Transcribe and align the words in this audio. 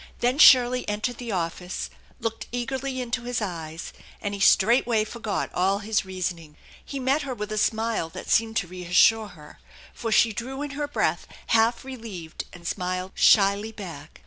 Then 0.17 0.39
Shirle^ 0.39 0.83
entered 0.87 1.17
the 1.19 1.31
office, 1.31 1.91
looked 2.19 2.47
eagerly 2.51 2.99
into 2.99 3.21
his 3.25 3.39
eyes; 3.39 3.93
and 4.19 4.33
he 4.33 4.39
straight' 4.39 4.87
way 4.87 5.05
forgot 5.05 5.51
all 5.53 5.77
his 5.77 6.05
reasoning. 6.05 6.57
He 6.83 6.99
met 6.99 7.21
her 7.21 7.35
with 7.35 7.51
a 7.51 7.57
smile 7.59 8.09
thai 8.09 8.23
seemed 8.23 8.57
to 8.57 8.67
reassure 8.67 9.27
her, 9.27 9.59
for 9.93 10.11
she 10.11 10.33
drew 10.33 10.63
in 10.63 10.71
her 10.71 10.87
breath 10.87 11.27
half 11.49 11.85
relieved, 11.85 12.45
and 12.51 12.67
smiled 12.67 13.11
shyly 13.13 13.71
back. 13.71 14.19